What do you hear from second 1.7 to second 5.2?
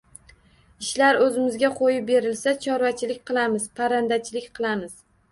qo‘yib berilsa, chorvachilik qilamiz, parrandachilik qilamiz